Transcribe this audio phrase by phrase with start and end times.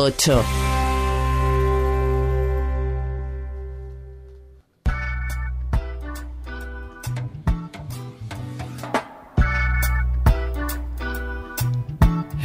[0.00, 0.44] 8.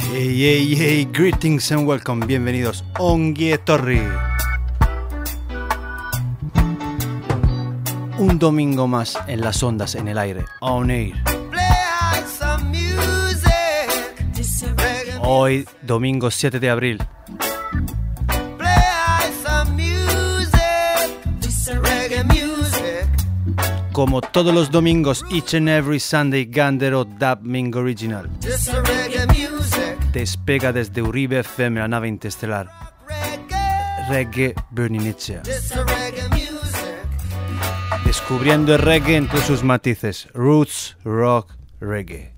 [0.02, 4.02] Hey, hey, hey, greetings and welcome, bienvenidos, Ongie Torri.
[8.18, 11.14] Un domingo más en las ondas, en el aire, on air.
[15.22, 17.00] Hoy, domingo 7 de abril,
[23.94, 28.30] como todos los domingos, each and every Sunday, Gandero Dub Ming Original.
[30.12, 32.70] Despega desde Uribe FM, la nave interestelar.
[34.10, 35.44] Reggae Berninicea.
[38.04, 42.33] Descubriendo el reggae entre sus matices, roots, rock, reggae.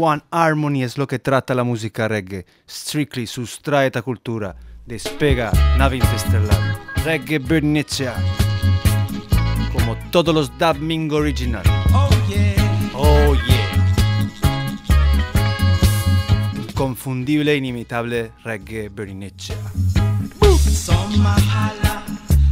[0.00, 2.46] One Harmony es lo que trata la música reggae.
[2.68, 4.54] Strictly sustrae esta cultura.
[4.86, 6.78] Despega nave interestelar.
[7.04, 8.14] Reggae Bernicea.
[9.72, 11.64] Como todos los Dub Mingo Original.
[11.92, 12.54] Oh yeah.
[12.94, 13.58] Oh yeah.
[16.54, 19.56] Inconfundible, inimitable reggae Bernicea.
[20.40, 21.40] Summer,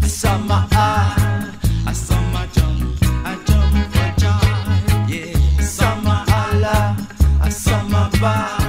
[0.02, 0.66] summer,
[1.94, 2.46] summer,
[8.18, 8.65] far.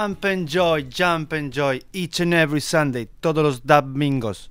[0.00, 4.48] Jump and Joy, Jump and Joy, each and every Sunday, todos los domingos.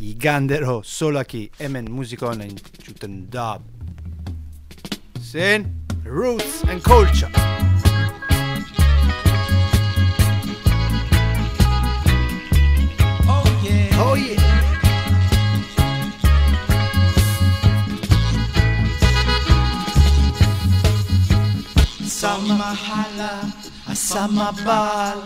[0.00, 3.60] Y Gandero, solo aquí, hemen muzikon entzuten dub.
[5.20, 7.28] Sin Roots and Culture.
[13.28, 13.90] Oh yeah.
[13.98, 14.40] Oh yeah.
[22.06, 23.61] Summer.
[24.12, 25.22] A summer ball,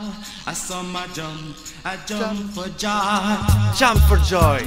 [0.47, 3.37] a summer jump, a jump for joy.
[3.77, 4.63] Jump for joy.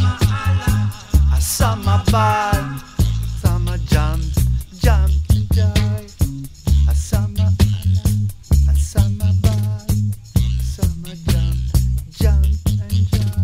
[1.33, 2.79] A summer ball,
[3.41, 4.21] summer jump,
[4.77, 6.05] jump and joy.
[6.89, 7.49] A summer,
[8.69, 9.87] a summer ball,
[10.59, 11.55] summer jump,
[12.11, 13.39] jump and joy.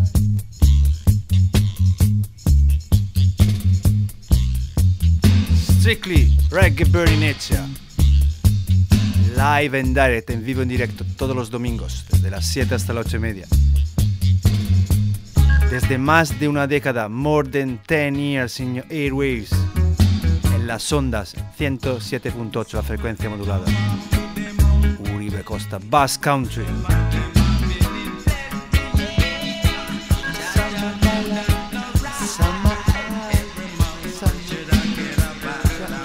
[5.80, 7.75] Strictly Reggae Burning Ezia.
[9.36, 13.04] Live en direct, en vivo en directo, todos los domingos, desde las 7 hasta las
[13.04, 13.46] 8 y media.
[15.70, 19.50] Desde más de una década, more than 10 years in your airwaves,
[20.54, 23.66] en las ondas 107.8 la frecuencia modulada.
[25.14, 26.64] Uribe Costa, Bass Country.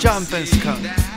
[0.01, 1.10] Jump and skunk.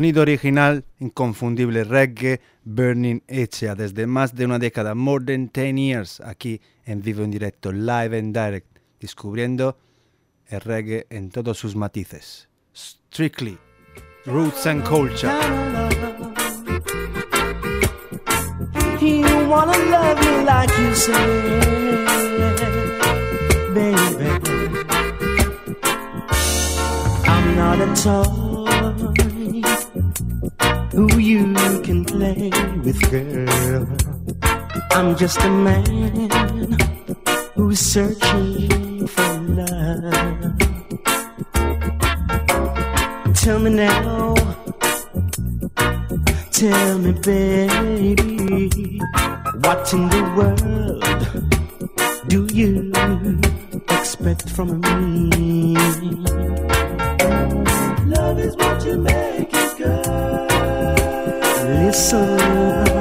[0.00, 6.22] Sonido original, inconfundible reggae, Burning Ezia, desde más de una década, more than 10 years,
[6.22, 9.76] aquí en vivo en directo, live and direct, descubriendo
[10.46, 12.48] el reggae en todos sus matices.
[12.72, 13.58] Strictly,
[14.24, 15.28] Roots and Culture.
[23.74, 24.20] Baby.
[30.92, 32.50] Who you can play
[32.84, 33.86] with, girl.
[34.92, 36.30] I'm just a man
[37.54, 40.58] who's searching for love.
[43.34, 44.34] Tell me now.
[46.50, 48.98] Tell me, baby,
[49.62, 51.04] what in the world
[52.28, 52.92] do you
[53.88, 55.74] expect from me?
[58.06, 59.19] Love is what you make.
[61.92, 62.99] 死。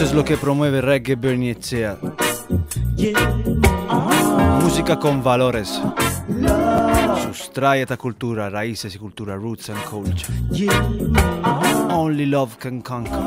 [0.00, 1.98] Esto es lo que promueve Reggae Bernie Echea.
[4.60, 5.80] Música con valores.
[7.24, 10.32] Sustrae cultura, raíces y cultura, roots and culture.
[11.90, 13.18] Only love can conquer.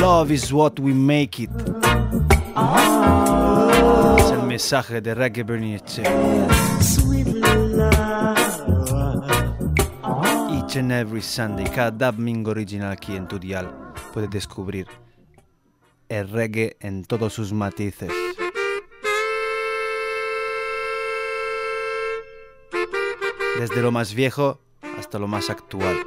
[0.00, 1.50] Love is what we make it.
[4.18, 6.02] Es el mensaje de Reggae Bernice.
[10.50, 13.70] Each and every Sunday, cada domingo original aquí en tu dial,
[14.14, 15.03] puedes descubrir
[16.18, 18.12] el reggae en todos sus matices.
[23.58, 24.60] Desde lo más viejo
[24.98, 26.04] hasta lo más actual.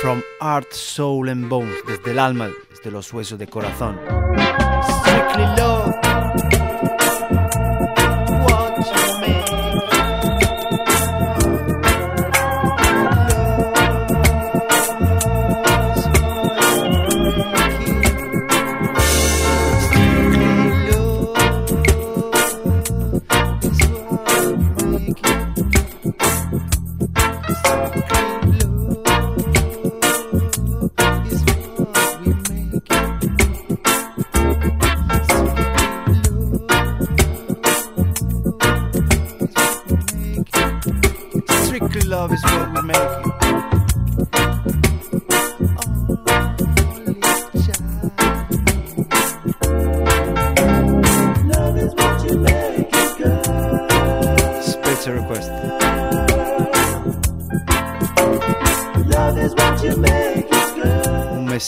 [0.00, 3.98] From Art, Soul and Bones, desde el alma, desde los huesos de corazón.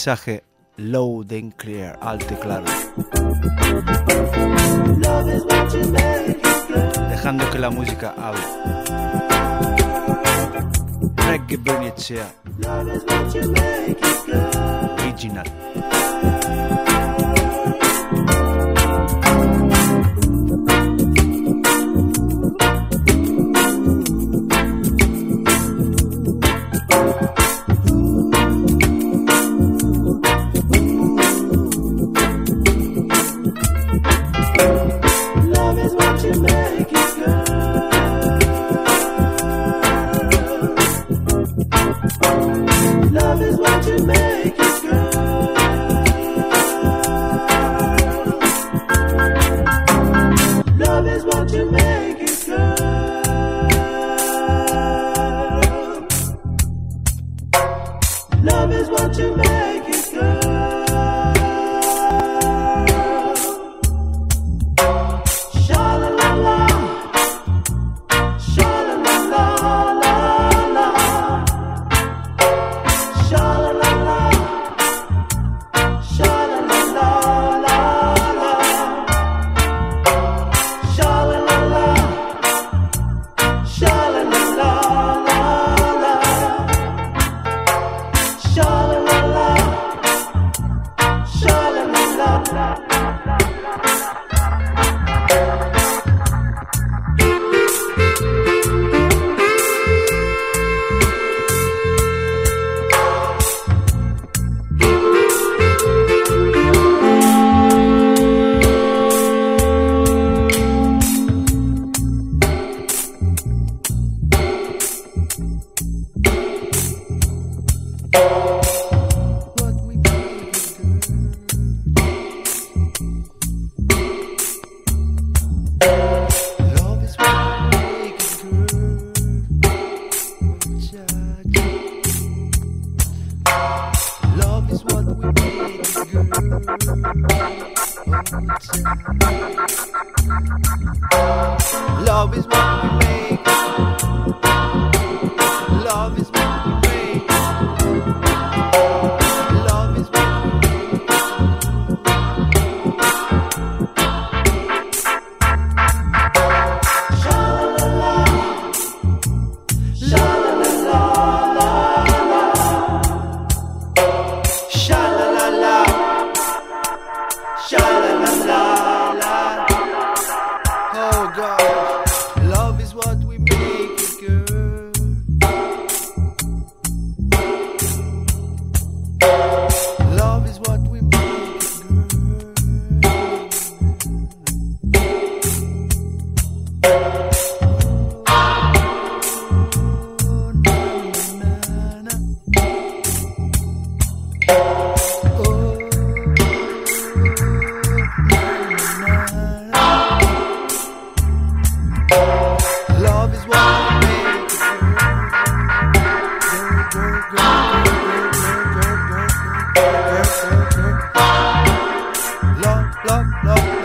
[0.09, 0.43] Mensaje
[0.77, 2.65] and clear, alto y claro.
[7.09, 8.41] Dejando que la música hable.
[11.15, 11.93] Reggae girl.
[14.97, 15.45] Original.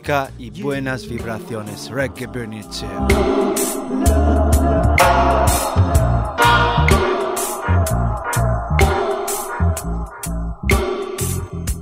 [0.00, 1.90] música y buenas vibraciones.
[1.90, 2.86] Reggae Bernice.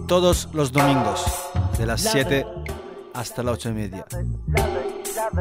[0.09, 1.25] Todos los domingos,
[1.79, 2.45] de las 7
[3.15, 4.07] hasta las 8 y media.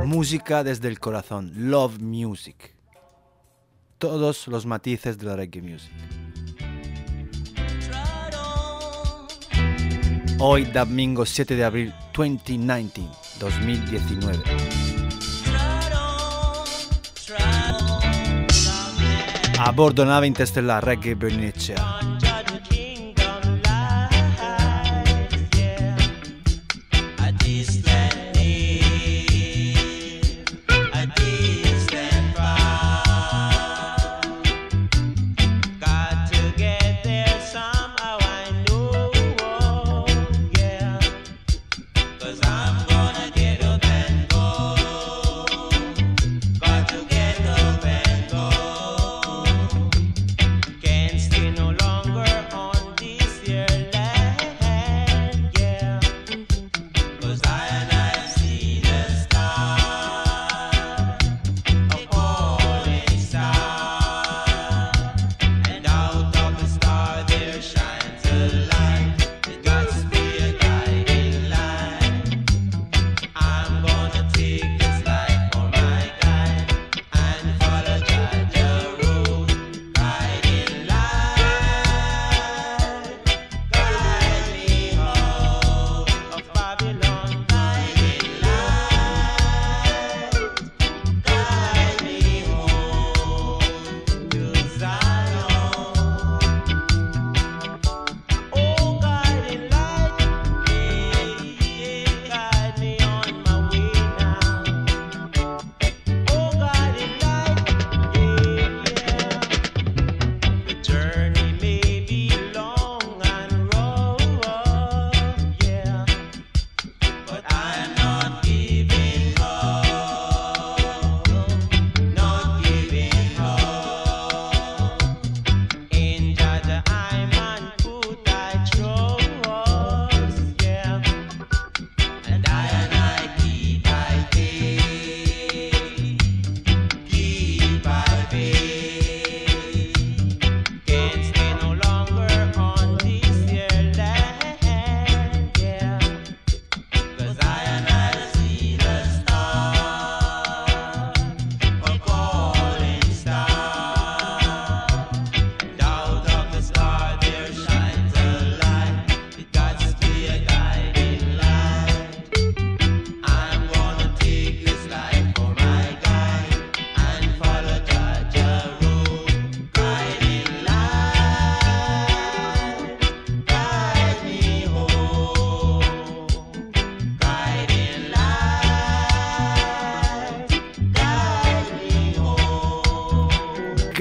[0.05, 1.51] Música desde el corazón.
[1.55, 2.75] Love Music.
[3.97, 5.91] Todos los matices de la reggae music.
[10.39, 14.41] Hoy, domingo 7 de abril 2019, 2019.
[19.59, 22.16] A bordo nave interstellare Reggae Bernicea.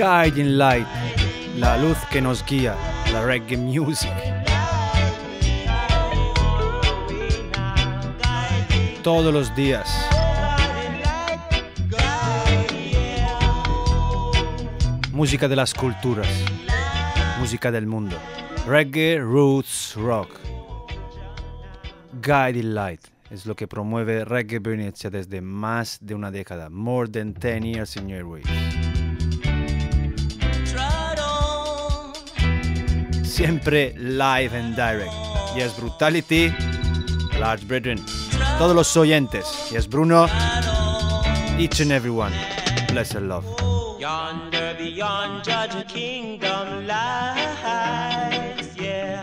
[0.06, 0.86] Guiding Light,
[1.56, 2.76] la luz que nos guía,
[3.12, 4.12] la reggae music.
[9.02, 9.92] Todos los días.
[15.10, 16.28] Música de las culturas,
[17.40, 18.16] música del mundo.
[18.64, 20.38] Reggae Roots Rock.
[22.22, 27.34] Guiding Light es lo que promueve Reggae Venecia desde más de una década, more than
[27.34, 28.44] 10 years in your way.
[33.36, 35.12] siempre live and direct.
[35.54, 36.50] Y es Brutality,
[37.38, 38.02] Large Brethren,
[38.56, 39.68] todos los oyentes.
[39.70, 40.26] Y es Bruno,
[41.58, 42.32] each and everyone.
[42.88, 43.44] Bless and love.
[44.00, 49.22] Yonder beyond judge kingdom lies, yeah.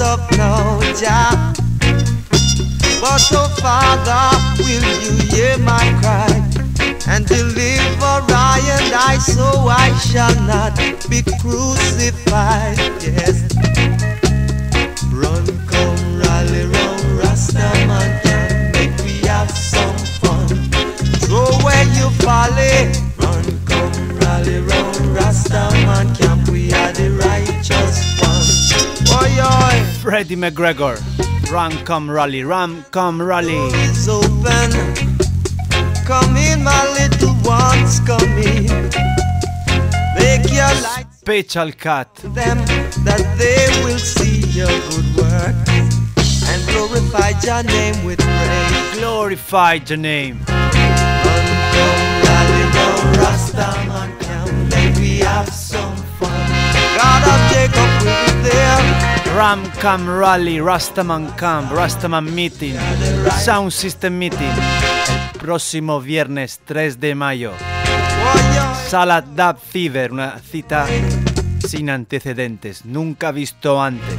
[0.00, 1.56] of no doubt.
[3.00, 6.32] But oh Father, will you hear my cry
[7.08, 10.76] and deliver I and I so I shall not
[11.08, 12.78] be crucified?
[13.02, 13.39] Yes.
[30.40, 30.96] McGregor.
[31.52, 33.58] run, come rally, run, come rally.
[33.84, 34.70] It's open.
[36.06, 38.64] Come in, my little ones, come in.
[40.16, 41.06] Make your light.
[41.12, 42.14] Special cut.
[42.34, 42.58] Them
[43.04, 45.54] that they will see your good work
[46.48, 48.98] and glorify your name with praise.
[48.98, 50.40] Glorify your name.
[53.20, 54.10] Rastaman,
[54.98, 56.48] we have some fun?
[56.96, 59.09] God of Jacob will be there.
[59.36, 62.74] Ram Cam Rally, Rastaman Camp, Rastaman Meeting,
[63.44, 64.50] Sound System Meeting.
[65.32, 67.52] El próximo viernes 3 de mayo.
[68.88, 70.86] Sala Dub Fever, una cita
[71.66, 74.16] sin antecedentes, nunca visto antes.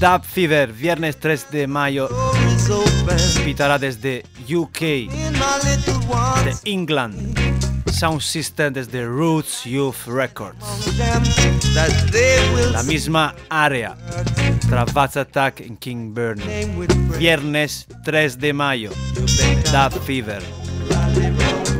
[0.00, 2.08] Dub Fever, viernes 3 de mayo,
[3.38, 7.38] invitará desde UK, de England,
[7.94, 10.58] Sound System desde Roots Youth Records.
[12.72, 13.96] La misma área,
[14.68, 16.42] Travaz Attack en King praise.
[17.18, 18.90] Viernes 3 de mayo,
[19.70, 20.42] Dub Fever,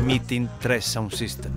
[0.05, 1.51] Meeting 3 Sound System.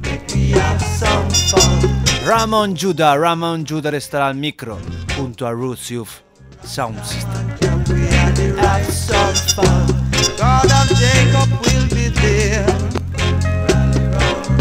[2.27, 4.79] Ramon Judah, Ramon Judah estará al micro
[5.17, 6.23] junto a Roots Youth
[6.65, 7.49] Sound System.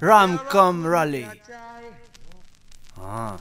[0.00, 1.26] Ram come rally.
[3.00, 3.38] Ah,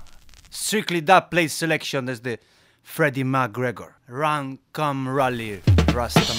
[0.50, 2.40] strictly that place selection desde
[2.82, 3.94] Freddie McGregor.
[4.08, 5.62] Ram come rally,
[5.94, 6.34] Rasta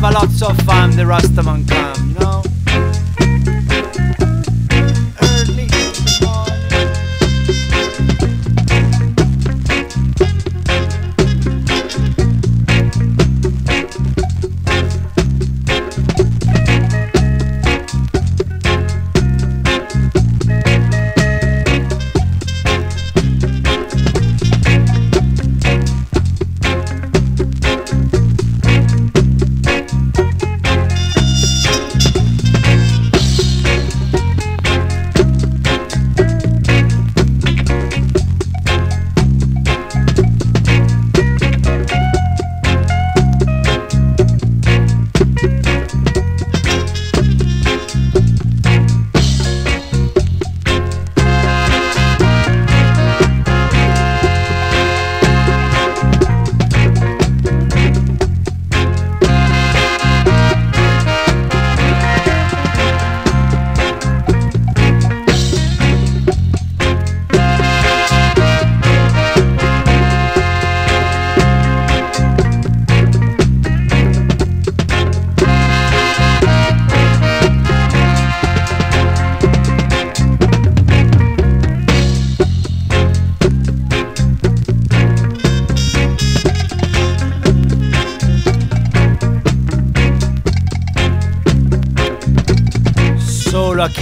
[0.00, 0.02] fun.
[0.02, 0.90] Yeah, have lots of fun.
[0.96, 2.31] The Rasta man come, you know.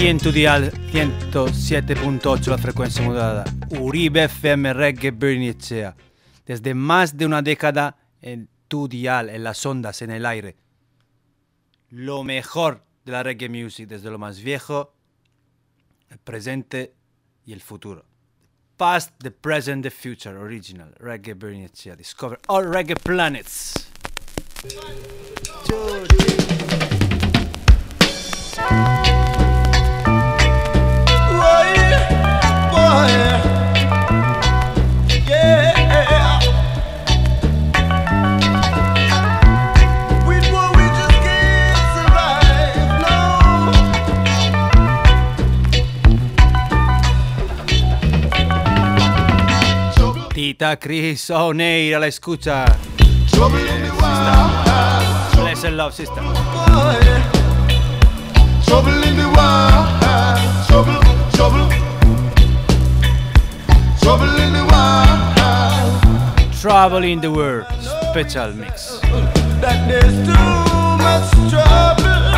[0.01, 3.45] Aquí en tu dial 107.8 la frecuencia modulada.
[3.69, 5.95] Uribe FM Reggae Bernicea.
[6.47, 10.57] Desde más de una década en tu dial, en las ondas, en el aire.
[11.91, 14.95] Lo mejor de la reggae music, desde lo más viejo,
[16.09, 16.95] el presente
[17.45, 18.07] y el futuro.
[18.79, 20.35] past, the present, the future.
[20.35, 20.95] Original.
[20.99, 21.95] Reggae Bernicea.
[21.95, 23.75] Discover all reggae planets.
[25.67, 26.07] Two,
[50.33, 52.65] Tita Chris O'Neill a la escucha.
[55.35, 55.95] Bless and love.
[58.67, 59.31] Trouble in the
[64.11, 66.53] trouble in the wild.
[66.61, 67.67] Trouble in the World.
[68.11, 68.99] Special mix.
[69.63, 70.51] That there's too
[70.99, 72.30] much trouble,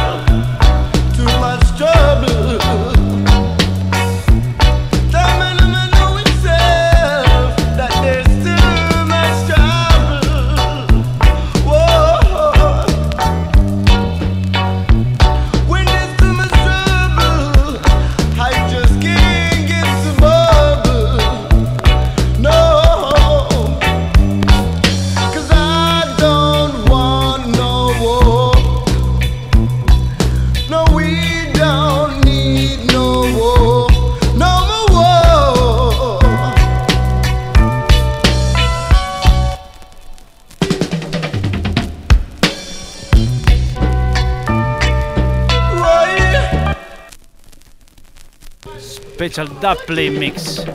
[49.22, 50.58] Special dub play mix.
[50.58, 50.72] Why?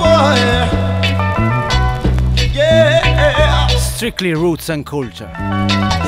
[0.00, 0.38] Why?
[2.54, 3.68] Yeah.
[3.68, 5.30] Strictly roots and culture.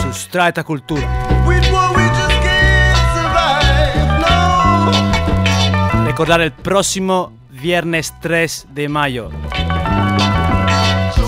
[0.00, 1.06] Sustraita cultura.
[1.46, 4.20] With war we just can't survive.
[4.24, 6.06] No.
[6.06, 9.30] Recordar el próximo viernes 3 de mayo.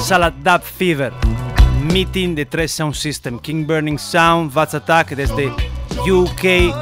[0.06, 1.12] Sala Dub Fever.
[1.92, 3.38] Meeting de tres Sound System.
[3.38, 5.48] King Burning Sound, Vats Attack desde
[6.10, 6.74] UK.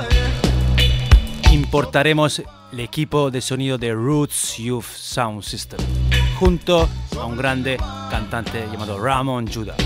[1.52, 2.42] Importaremos
[2.72, 5.80] el equipo de sonido de Roots Youth Sound System.
[6.38, 6.88] Junto
[7.20, 7.78] a un grande
[8.10, 9.76] cantante llamado Ramon Judah.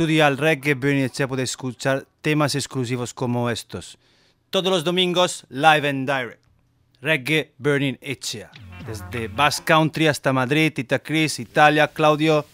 [0.00, 3.98] Tu dial Reggae Bernicea puedes escuchar temas exclusivos como estos.
[4.48, 6.42] Todos los domingos, live and direct.
[7.02, 8.50] Reggae Burning Echea.
[8.86, 11.02] Desde Basque Country hasta Madrid, Tita
[11.36, 12.46] Italia, Claudio,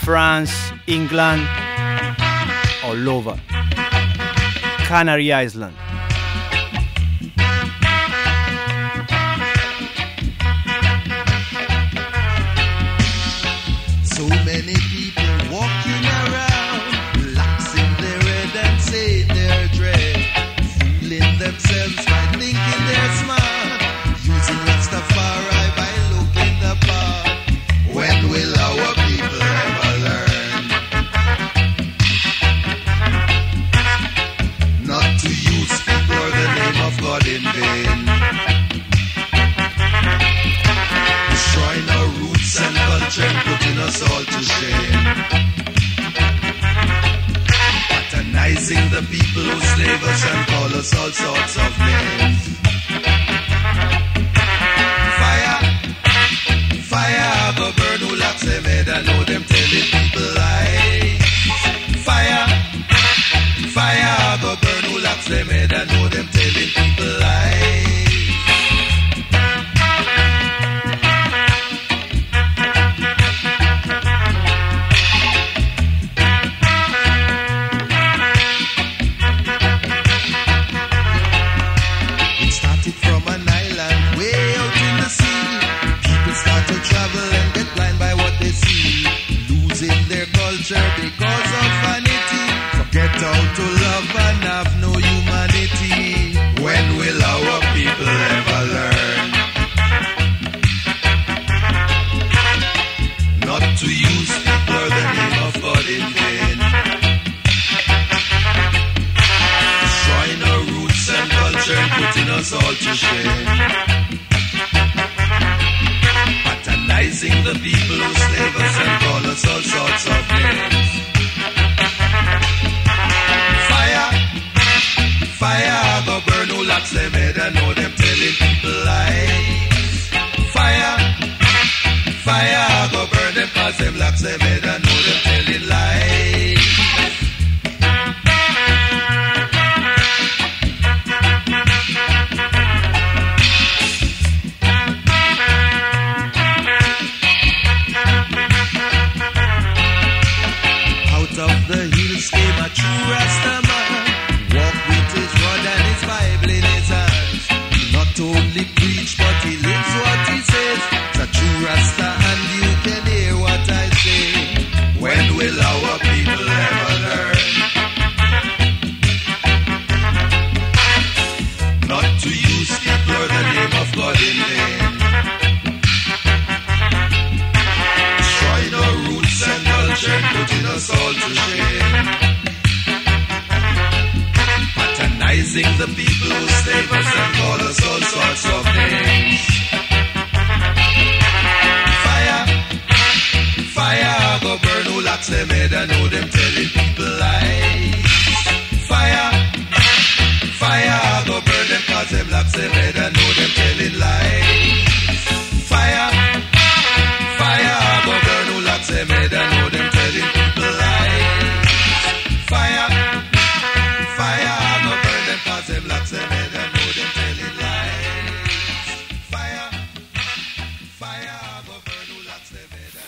[0.00, 0.52] France,
[0.88, 1.46] England,
[2.82, 3.40] all over.
[4.88, 5.89] Canary Island.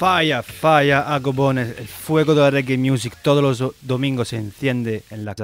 [0.03, 1.79] Falla, falla a copones.
[1.79, 5.37] El fuego de la reggae music todos los domingos se enciende en la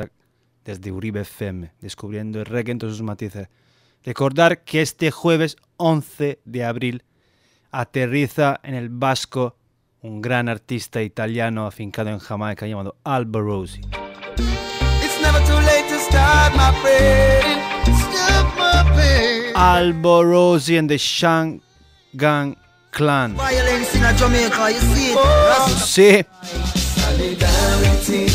[0.65, 3.47] desde Uribe FM, descubriendo el reggae en todos sus matices.
[4.03, 7.05] Recordar que este jueves 11 de abril
[7.71, 9.55] aterriza en el Vasco
[10.01, 13.83] un gran artista italiano afincado en Jamaica llamado Albo Rosi.
[19.55, 22.57] Albo Rosi and the Shangang
[22.91, 23.37] Clan.
[25.85, 26.25] Sí.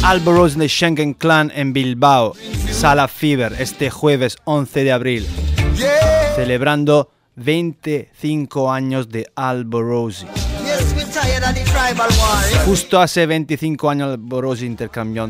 [0.04, 2.36] Alboros de Schengen Clan en Bilbao,
[2.72, 5.28] Sala Fever, este jueves 11 de abril,
[6.36, 10.28] celebrando 25 años de Alborosi.
[12.66, 15.30] Justo hace 25 años Alborosi intercambió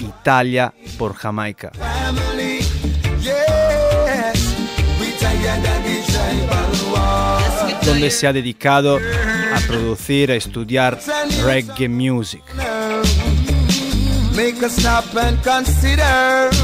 [0.00, 1.72] Italia por Jamaica.
[7.88, 11.00] donde se ha dedicado a producir, a estudiar
[11.42, 12.42] reggae music.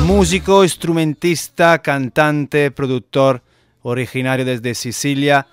[0.02, 3.42] Músico, instrumentista, cantante, productor,
[3.82, 5.46] originario desde Sicilia,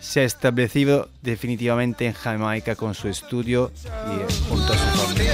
[0.00, 5.32] se ha establecido definitivamente en Jamaica con su estudio y eh, junto a su familia.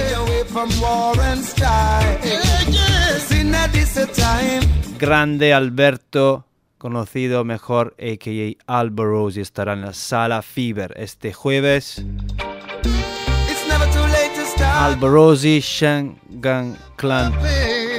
[4.99, 6.45] Grande Alberto
[6.79, 8.79] conocido mejor a.k.a.
[8.79, 12.03] Alboros y estará en la sala Fever este jueves.
[14.79, 17.33] Alborosi Shangan Clan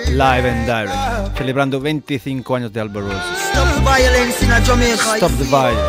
[0.08, 3.18] Live and Direct, celebrando 25 años de Alborosi.
[3.50, 5.16] Stop the violence in Jamaica.
[5.16, 5.80] Stop the violence.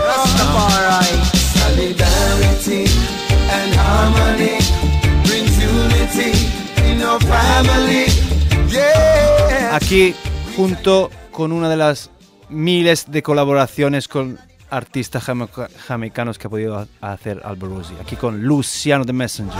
[1.60, 2.86] Solidarity
[3.50, 4.60] and harmony
[5.24, 6.32] brings unity
[6.92, 8.08] in our family.
[8.70, 9.76] Yeah.
[9.76, 10.14] Aquí
[10.58, 12.10] junto con una de las
[12.52, 14.38] miles de colaboraciones con
[14.70, 15.24] artistas
[15.88, 17.94] jamaicanos que ha podido hacer Alberosi.
[18.00, 19.54] Aquí con Luciano the Messenger.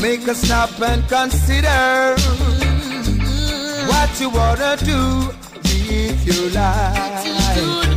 [0.00, 2.14] Make a stop and consider
[3.88, 5.28] what you wanna do
[5.64, 7.87] with your life.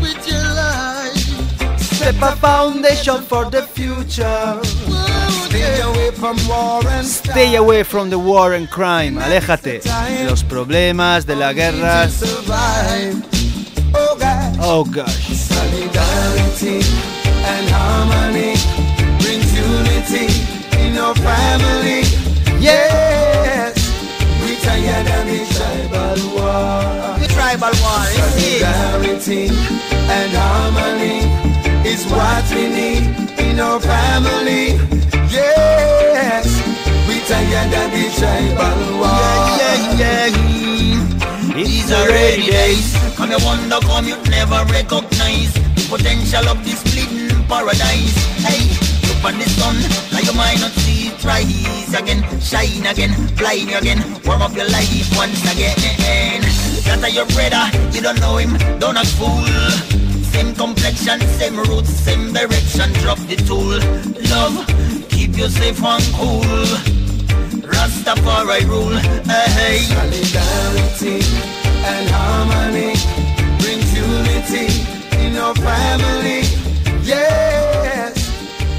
[2.04, 2.34] Good with your life.
[2.34, 4.60] Step a foundation for the future.
[5.49, 9.18] Stay away from war and Stay away from the war and crime.
[9.20, 12.08] Aléjate de los problemas, de la guerra.
[13.93, 14.18] Oh
[14.60, 15.28] Oh gosh.
[15.36, 16.82] Solidarity
[17.45, 18.56] and harmony
[19.20, 20.28] brings unity
[20.80, 22.04] in your family.
[22.60, 23.76] Yes,
[24.43, 27.20] we tired of the tribal war.
[27.20, 28.06] The tribal war.
[28.06, 28.60] Eh?
[28.60, 29.49] Solidarity
[30.10, 31.51] and harmony
[31.86, 33.04] is what we need
[33.40, 34.78] in our family.
[35.30, 36.48] Yes,
[37.08, 39.10] we tired of the tribal war.
[39.60, 41.54] Yeah, yeah, yeah.
[41.54, 42.96] These are ready days.
[43.16, 48.16] Come you wonder, come you never recognize the potential of this bleeding paradise.
[48.46, 48.70] Hey,
[49.08, 49.76] look on the sun,
[50.14, 54.56] like you might not see it rise again, shine again, blind you again, warm up
[54.56, 55.76] your life once again.
[56.86, 59.91] That are your brother, you don't know him, don't act fool.
[60.32, 62.92] Same complexion, same roots, same direction.
[63.02, 63.80] Drop the tool.
[64.32, 64.66] Love,
[65.10, 66.68] keep you safe and cool.
[67.74, 68.98] Rastafari rule.
[69.28, 71.20] Hey, Solidarity
[71.92, 72.94] and harmony
[73.60, 74.68] brings unity
[75.26, 76.42] in our family.
[77.04, 78.14] Yes,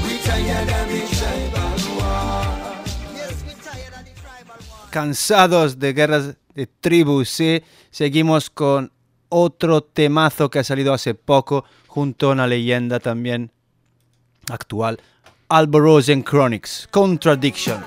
[0.03, 2.83] we tired of the tribal war.
[3.15, 4.89] yes, we tired of the tribal war.
[4.91, 7.61] Cansados de guerras de tribus, sí.
[7.91, 8.91] Seguimos con
[9.33, 13.51] otro temazo que ha salido hace poco, junto a una leyenda también
[14.49, 14.99] actual.
[15.49, 17.83] Alborosi Chronics, Contradiction.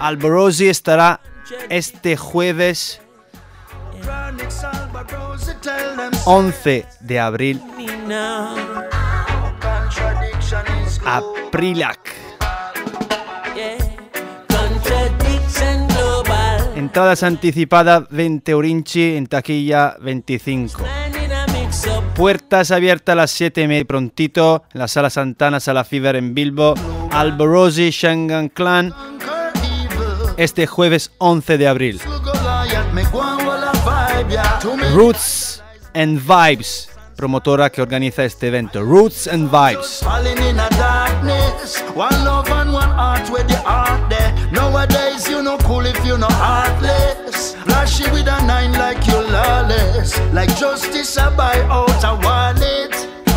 [0.00, 1.20] Alborosi estará
[1.68, 3.00] este jueves
[4.02, 7.60] Chronicles Albatross, tell them 11 de abril
[9.60, 10.64] contradiction
[16.82, 20.82] Entradas anticipadas 20 Urinchi, en taquilla 25.
[20.82, 22.02] Man in a mix up.
[22.16, 26.34] Puertas abiertas a las 7 y media prontito en la Sala Santana, Sala Fever en
[26.34, 26.74] Bilbo.
[27.12, 28.92] Alborosi Shengan Clan
[30.36, 32.00] este jueves 11 de abril.
[34.92, 35.62] Roots
[35.94, 38.82] and Vibes, promotora que organiza este evento.
[38.82, 40.02] Roots and Vibes.
[45.42, 47.56] No cool if you no heartless.
[47.64, 50.16] Flashy with a nine like you lawless.
[50.32, 52.94] Like justice I buy out a wallet.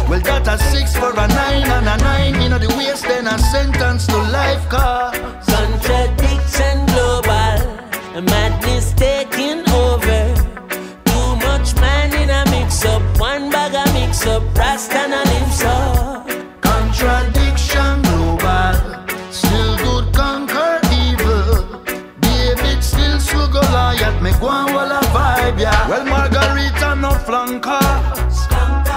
[0.08, 2.40] Well that a six for a nine and a nine.
[2.40, 5.14] You know the waste then a sentence to life car.
[5.50, 8.22] Contradiction global.
[8.22, 10.22] Madness taking over.
[11.10, 13.02] Too much man in a mix up.
[13.20, 14.44] One bag a mix up.
[14.56, 15.08] Rasta
[24.40, 24.42] Goliath.
[24.42, 25.88] Make one wall a vibe, yeah.
[25.90, 28.48] Well, Margarita no flankers.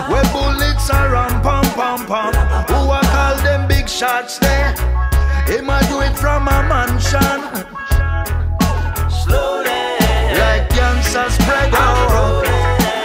[0.09, 2.35] Where bullets are ram pom pom pom.
[2.69, 4.73] Who I call them big shots there?
[5.47, 7.41] Him a do it from a mansion.
[9.11, 9.99] Slowly,
[10.39, 12.47] Like cancer spread out.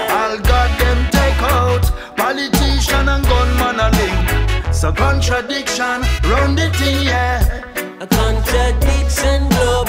[0.10, 1.92] I'll got them take out.
[2.16, 4.74] Politician and gunman a link.
[4.74, 7.64] So contradiction, round the thing, yeah.
[8.00, 9.83] A contradiction global.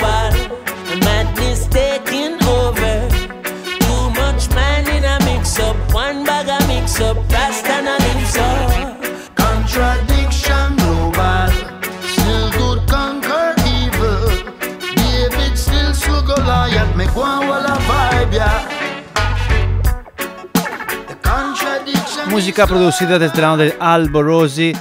[22.34, 24.72] Música producida desde año de Alborosi,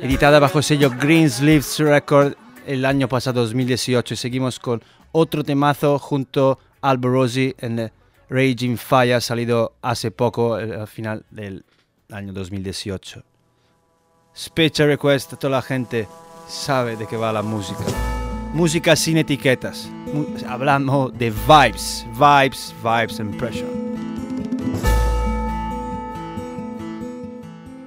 [0.00, 2.34] editada bajo el sello Greensleeves Record
[2.64, 4.14] el año pasado 2018.
[4.14, 4.80] Y seguimos con
[5.10, 7.92] otro temazo junto a Alborosi en el
[8.30, 11.64] Raging Fire, salido hace poco, al final del
[12.08, 13.24] año 2018.
[14.36, 16.06] Special request toda la gente
[16.46, 17.82] sabe de qué va la música.
[18.54, 19.90] Música sin etiquetas.
[20.48, 23.82] Hablamos de vibes, vibes, vibes and pressure.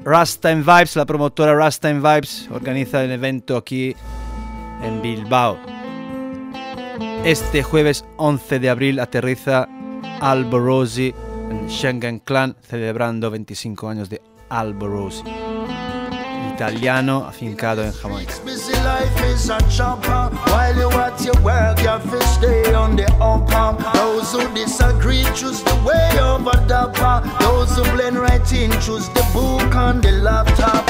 [0.05, 3.95] Rasta and Vibes, la promotora Rasta and Vibes, organiza el evento aquí
[4.83, 5.57] en Bilbao.
[7.23, 9.67] Este jueves 11 de abril aterriza
[10.21, 11.11] Alborosi
[11.49, 15.23] en Schengen Clan, celebrando 25 años de Alborosi.
[16.55, 18.33] Italiano afincado en Jamaica.
[18.45, 20.29] Busy life is a chopper.
[20.49, 23.75] While you at your work, you have to stay on the upper.
[23.93, 27.27] Those who disagree choose the way over dapper.
[27.41, 30.89] Those who blend right in choose the book on the laptop.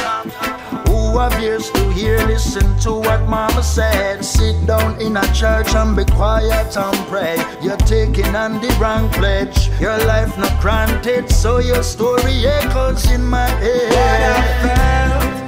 [0.87, 4.23] Who you have ears to hear, listen to what mama said.
[4.23, 7.37] Sit down in a church and be quiet and pray.
[7.61, 9.69] You're taking on the wrong pledge.
[9.79, 13.89] Your life not granted, so your story echoes in my head.
[13.89, 15.44] What I've felt, what I've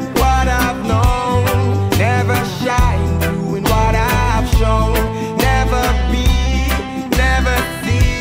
[1.97, 4.93] never shine in what I've shown.
[5.37, 6.27] Never be,
[7.17, 8.17] never see.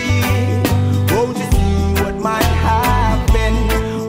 [1.53, 3.57] See what might have been?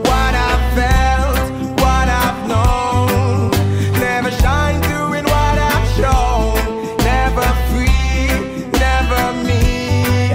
[0.09, 1.51] What I've felt,
[1.83, 3.51] what I've known,
[3.99, 4.81] never shine
[5.17, 6.97] in what I've shown.
[7.13, 8.27] Never free,
[8.79, 10.29] never me.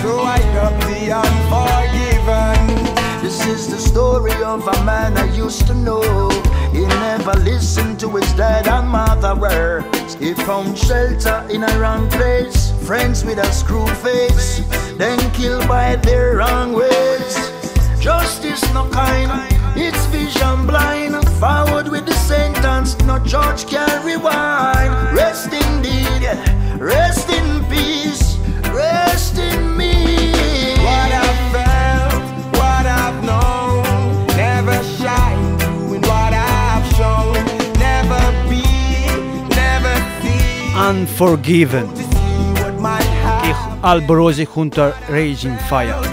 [0.00, 0.38] So I
[0.86, 2.60] the unforgiven.
[3.22, 6.39] This is the story of a man I used to know.
[7.30, 10.14] Never listened to his dad and mother words.
[10.14, 12.72] He found shelter in a wrong place.
[12.84, 14.62] Friends with a screw face,
[14.96, 17.34] then killed by their wrong ways.
[18.00, 19.30] Justice no kind,
[19.76, 21.14] it's vision blind.
[21.38, 22.49] Forward with the sentence,
[41.20, 41.26] see.
[41.26, 41.88] Unforgiven.
[41.88, 43.78] To see what might Y have.
[43.82, 46.09] Alborosi junto a Raging Fire.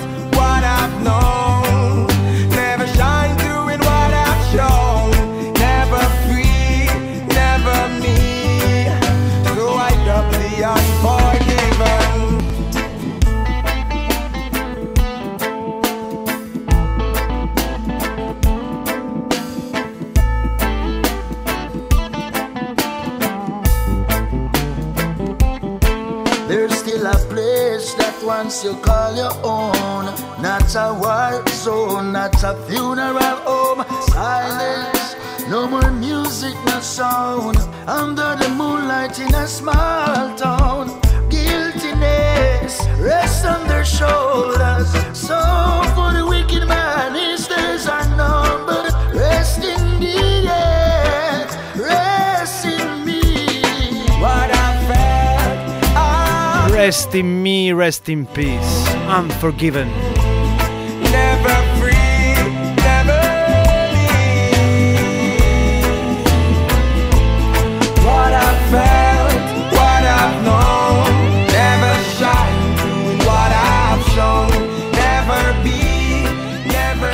[32.43, 33.85] Not a funeral home.
[34.09, 35.15] Silence,
[35.49, 37.57] no more music, no sound.
[37.87, 40.99] Under the moonlight in a small town.
[41.29, 44.89] Guiltiness rests on their shoulders.
[45.17, 45.37] So
[45.95, 48.93] for the wicked man, his days are numbered.
[49.15, 53.21] Rest in the air, rest in me.
[54.21, 58.87] What I felt, I Rest in me, rest in peace.
[59.07, 59.89] Unforgiven.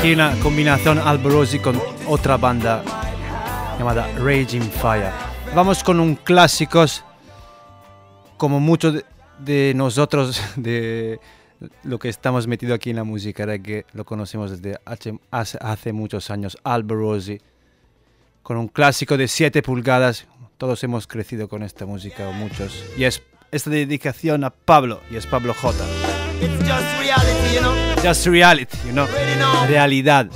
[0.04, 2.84] Aquí una combinación Alborosi con otra banda
[3.80, 5.12] llamada Raging Fire.
[5.56, 7.06] Vamos con un clásicos
[8.36, 9.06] como muchos de,
[9.40, 11.22] de nosotros de
[11.84, 16.30] lo que estamos metidos aquí en la música reggae lo conocemos desde hace- hace muchos
[16.30, 17.40] años Alborosi
[18.42, 20.28] con un clásico de 7 pulgadas
[20.58, 23.24] todos hemos crecido con esta música o muchos y es
[23.54, 25.74] esta dedicación a Pablo y es Pablo J
[26.42, 27.93] It's just reality, you know.
[28.04, 29.08] Just reality you know
[29.68, 30.30] realidad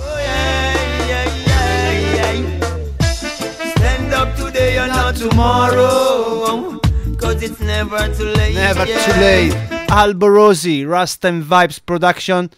[5.18, 6.80] tomorrow.
[7.18, 8.56] Cause it's never too late.
[8.56, 9.06] Never yeah.
[9.06, 9.54] too late.
[9.90, 12.50] Alborosi, Rasta and Vibes Production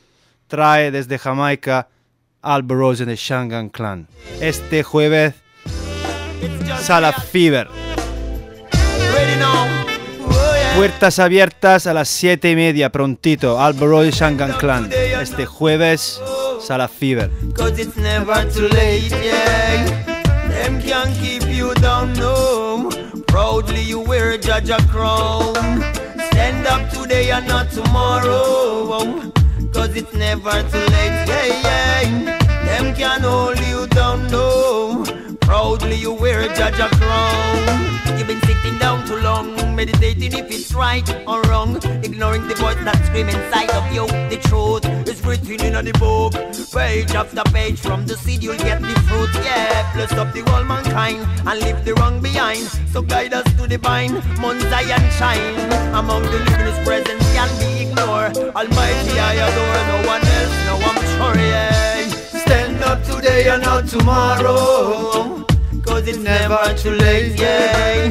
[0.50, 1.88] trae desde Jamaica
[2.42, 4.08] Alborosi de Shangan Clan.
[4.42, 5.36] Este jueves,
[6.82, 7.12] Sala.
[7.14, 7.68] Fever.
[9.14, 9.89] Ready now.
[10.76, 13.60] Puertas abiertas a las 7 y media, prontito.
[13.60, 14.90] Alborosi Shangan Clan.
[14.92, 16.22] Este jueves,
[16.62, 17.30] Sala Fever.
[23.28, 25.54] Proudly you wear Jaja crown.
[26.32, 29.32] Stand up today and not tomorrow.
[29.72, 32.38] Cause it's never too late, yeah, yeah.
[32.66, 35.06] Them can hold you down, no.
[35.60, 38.18] Proudly you wear Jaja crown.
[38.18, 41.76] You've been sitting down too long, meditating if it's right or wrong.
[42.02, 44.08] Ignoring the voice that screams inside of you.
[44.32, 46.32] The truth is written in the book.
[46.72, 49.30] Page after page from the seed you'll get the fruit.
[49.44, 52.64] Yeah, bless up the whole mankind and leave the wrong behind.
[52.94, 55.60] So guide us to the vine, Mount Zion shine.
[55.94, 58.38] Among the living his presence can be ignored.
[58.56, 62.08] Almighty I adore, no one else, no I'm sure, yeah.
[62.48, 65.39] Stand up today and not tomorrow.
[65.86, 68.10] Cause it's never too late, yeah.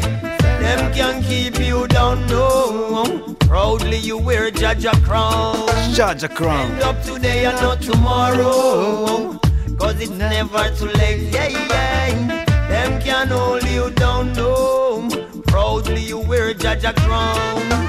[0.60, 3.36] Them can keep you down, no.
[3.40, 5.54] Proudly you wear Jaja crown.
[5.94, 6.66] Jaja Crown.
[6.78, 9.38] Stand up today and not tomorrow.
[9.78, 12.44] Cause it's never too late, yeah, yeah.
[12.68, 15.08] Them can hold you down, no.
[15.46, 17.88] Proudly you wear Jaja crown.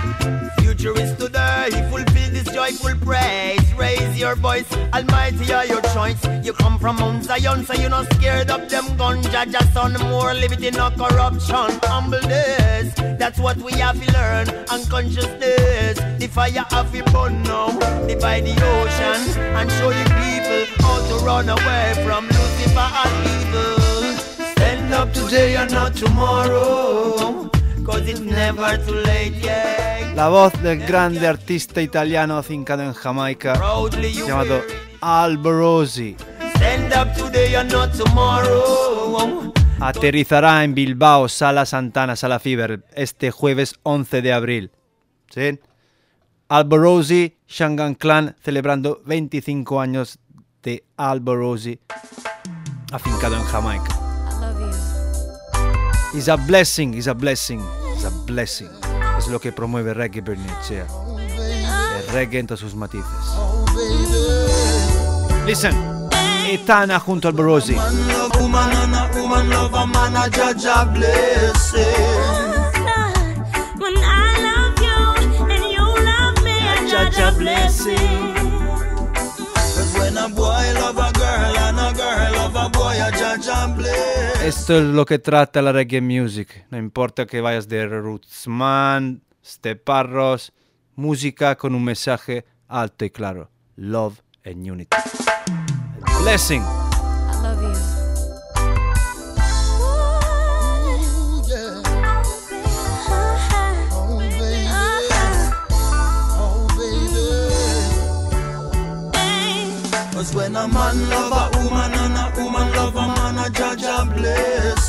[0.80, 3.74] Future is today, fulfill this joy joyful praise.
[3.74, 6.24] Raise your voice, Almighty are your choice.
[6.42, 9.22] You come from Mount Zion, so you're not scared of them gun.
[9.24, 11.80] Judge son more liberty, no corruption.
[11.84, 14.48] Humbleness, that's what we have to learn.
[14.72, 17.78] Unconsciousness, the fire have to burn now.
[18.08, 24.46] Divide the ocean and show the people how to run away from Lucifer and evil.
[24.54, 27.50] Stand up today and not tomorrow.
[27.86, 30.14] Cause it's never too late, yeah.
[30.16, 33.54] La voz del grande artista italiano afincado en Jamaica
[34.26, 34.62] llamado.
[35.02, 36.16] Alborosi
[39.80, 44.72] aterrizará en Bilbao, Sala Santana, Sala Fever, este jueves 11 de abril.
[45.30, 45.60] ¿Sí?
[46.50, 50.20] Alborosi, Shangan Clan, celebrando 25 años
[50.64, 51.80] de Alborosi,
[52.92, 54.09] afincado en Jamaica.
[56.12, 57.62] Is a blessing, is a blessing,
[57.95, 58.70] is a blessing.
[59.20, 60.88] Es lo que promueve Reggae Bernicea.
[61.97, 63.05] El reggae en todos sus matices.
[65.45, 65.76] Listen,
[66.47, 67.76] Etana junto al Alborosi.
[67.76, 71.86] Man love woman and a woman love a man a judge a blessing.
[73.78, 78.34] When I love you and you love me, I judge a blessing.
[79.53, 83.47] Cause when a boy love a girl and a girl love a boy a judge
[83.47, 84.09] a blessing.
[84.44, 86.66] Esto es lo que trata la reggae music.
[86.72, 90.54] No importa que vayas de rootsman, steparros,
[90.96, 93.52] música con un mensaje alto y claro.
[93.76, 94.96] Love and unity.
[96.22, 96.62] Blessing.
[96.62, 97.90] I love you.
[110.14, 111.99] Cause when a man love a woman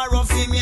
[0.00, 0.57] I'm dreaming of tomorrow for me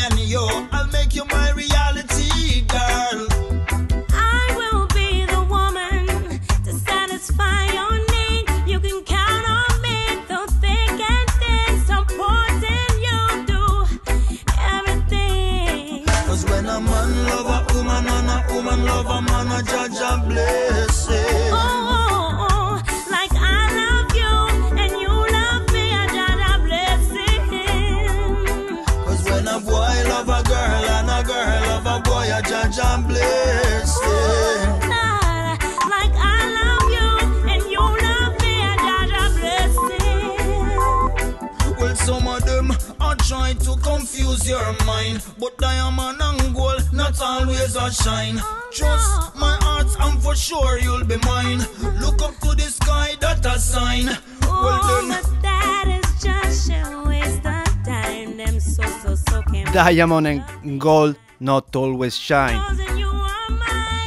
[47.75, 48.41] always a shine.
[48.71, 51.59] Trust my heart, and for sure you'll be mine.
[51.99, 54.05] Look up to the sky, that a sign.
[54.41, 58.37] Well, then, but that is just a waste of time.
[58.37, 62.61] Them so so so can Diamond and gold not always shine.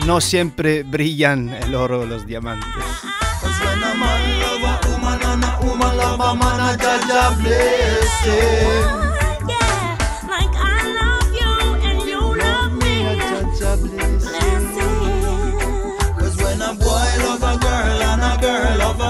[0.07, 3.11] No siempre brillan el oro los diamantes.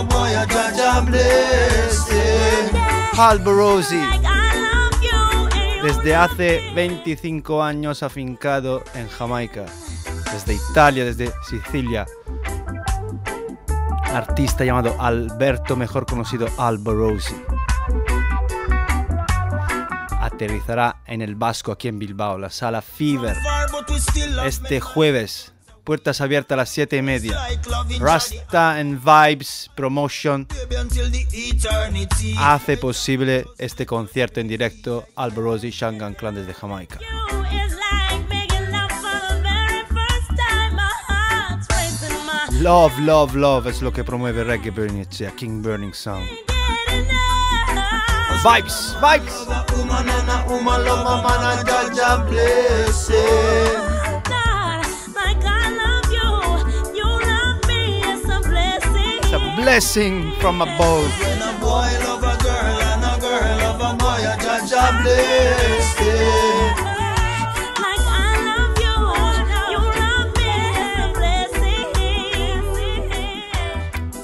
[0.08, 0.46] Boy, you
[5.82, 9.64] Desde hace 25 años afincado en Jamaica.
[10.32, 12.06] Desde Italia, desde Sicilia.
[14.12, 17.34] Artista llamado Alberto, mejor conocido Alborosi.
[20.20, 23.36] Aterrizará en el Vasco aquí en Bilbao, la sala Fever.
[24.44, 25.52] Este jueves,
[25.90, 27.36] puertas abiertas a las 7 y media.
[27.98, 30.46] Rasta and Vibes Promotion
[32.38, 37.00] hace posible este concierto en directo Alborosi Shangan Clan desde Jamaica.
[42.60, 46.24] love Love, love, es lo que promueve Reggae Bernicea, King Burning Sound.
[48.44, 49.44] Vibes, vibes.
[59.62, 60.32] Blessing.
[60.40, 61.08] From above.
[61.20, 65.02] When a boy love a girl and a girl love a boy, a judge a
[65.02, 66.74] blessing.
[67.84, 68.96] Like I love you,
[69.72, 70.50] you love me,
[70.80, 71.84] it's a blessing.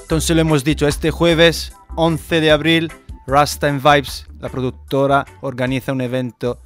[0.01, 2.91] Entonces lo hemos dicho, este jueves 11 de abril,
[3.25, 6.59] Rasta and Vibes, la productora, organiza un evento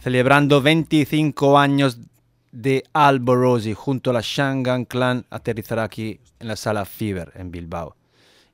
[0.00, 1.98] celebrando 25 años
[2.52, 7.96] de Alborosi junto a la Shangan Clan aterrizará aquí en la sala Fever en Bilbao.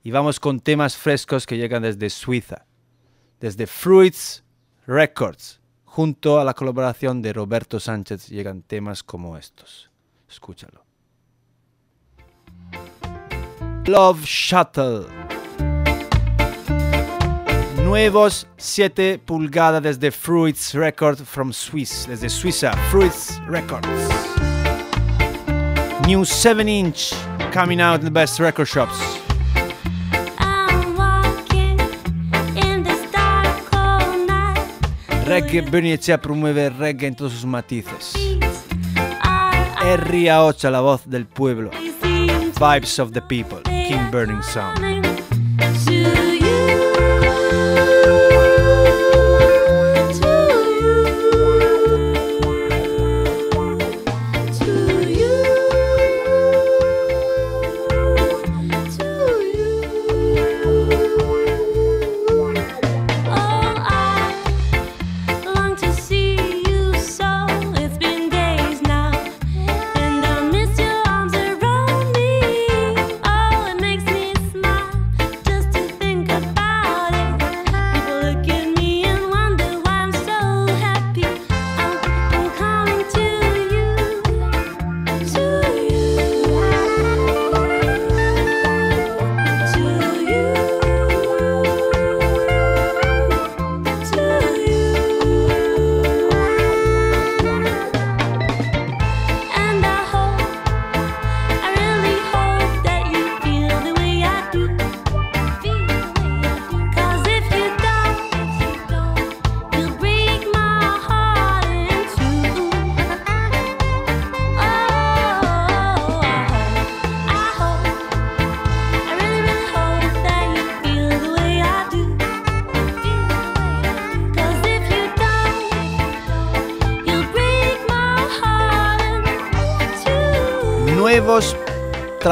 [0.03, 2.67] Y vamos con temas frescos que llegan desde Suiza,
[3.41, 4.45] desde Fruits
[4.87, 5.61] Records.
[5.85, 9.91] Junto a la colaboración de Roberto Sánchez llegan temas como estos.
[10.29, 10.85] Escúchalo.
[13.87, 15.36] Love Shuttle.
[17.87, 23.87] Nuevos 7 pulgadas desde Fruits Records from Swiss, desde Suiza, Fruits Records.
[26.05, 27.13] New 7 inch
[27.53, 28.99] coming out in the best record shops.
[35.25, 38.15] Reggae Bernicea promueve reggae en todos sus matices.
[39.81, 40.43] R.A.
[40.43, 41.71] 8, la voz del pueblo.
[42.59, 43.63] Vibes of the people.
[43.63, 45.06] King Burning Sound.
[47.57, 47.87] Running to you.
[47.87, 47.96] To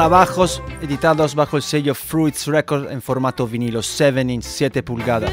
[0.05, 5.31] trabajos editados bajo el sello Fruits Records en formato vinilo 7 inch 7 pulgadas.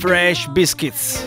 [0.00, 1.24] Fresh Biscuits.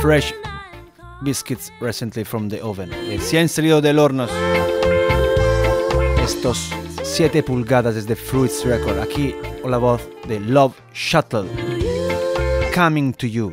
[0.00, 0.32] Fresh
[1.22, 2.90] Biscuits recently from the oven.
[3.08, 4.28] Recién salido del horno.
[6.22, 6.70] Estos
[7.02, 9.00] 7 pulgadas desde Fruits Records.
[9.00, 9.34] Aquí
[9.66, 11.48] la voz de Love Shuttle.
[12.72, 13.52] Coming to you.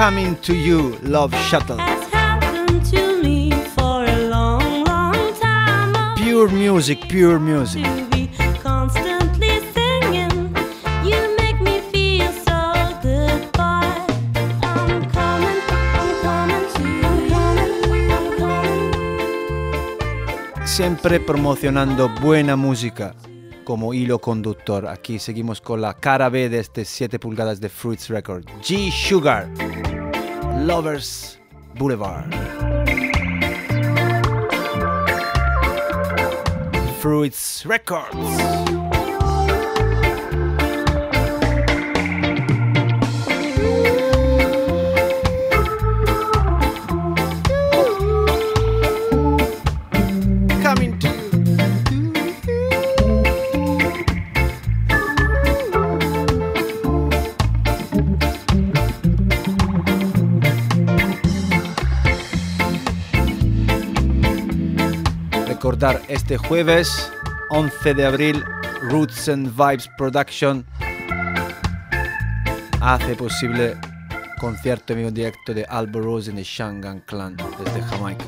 [0.00, 1.76] Coming to you, Love Shuttle.
[6.16, 7.84] Pure music, pure music.
[20.64, 23.14] Siempre promocionando buena música
[23.64, 24.88] como hilo conductor.
[24.88, 28.46] Aquí seguimos con la cara B de este 7 pulgadas de Fruits Records.
[28.62, 29.48] G Sugar.
[30.70, 31.36] Lovers
[31.74, 32.32] Boulevard.
[37.00, 38.79] Fruits Records.
[66.08, 67.10] Este jueves
[67.48, 68.44] 11 de abril
[68.82, 70.66] Roots and Vibes Production
[72.82, 73.78] hace posible
[74.38, 78.26] concierto en vivo directo de Albo Rose en el Shangan Clan desde Jamaica.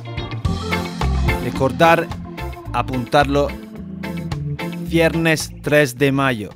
[1.44, 2.08] Recordar,
[2.72, 3.48] apuntarlo,
[4.88, 6.48] viernes 3 de mayo,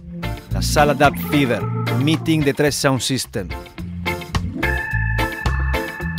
[0.51, 1.63] la sala Dub Fever,
[2.03, 3.49] meeting de tres Sound System.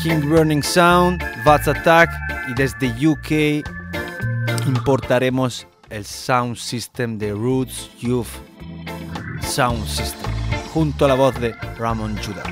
[0.04, 2.12] King Burning Sound, Vats Attack
[2.52, 3.68] y desde UK
[4.68, 8.28] importaremos el Sound System de Roots Youth
[9.42, 10.30] Sound System
[10.74, 12.44] junto a la voz de Ramon Judah.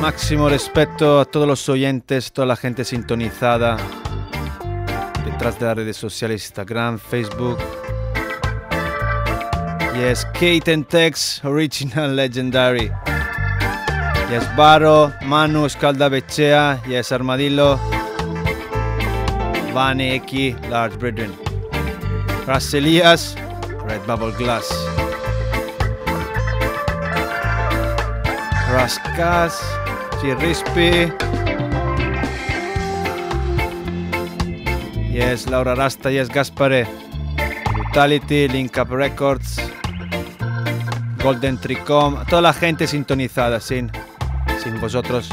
[0.00, 3.76] Máximo respeto a todos los oyentes, toda la gente sintonizada
[5.24, 7.58] detrás de las redes sociales, Instagram, Facebook.
[9.94, 12.90] Yes, Kate and Tex, original legendary.
[14.30, 17.76] Yes, Baro, Manu, Scaldavecea, yes, Armadillo,
[19.74, 21.36] Vane, Eki, Large Brethren.
[22.46, 23.34] Ras Elias,
[23.84, 24.70] Red Bubble Glass.
[28.70, 29.60] Rascas,
[30.20, 31.10] Chirrispi.
[35.12, 36.86] Yes, Laura Rasta, yes, Gaspare.
[37.72, 39.69] Brutality, Link Up Records.
[41.22, 42.24] Golden Tricom.
[42.26, 43.90] Toda la gente sintonizada, sin,
[44.62, 45.28] sin vosotros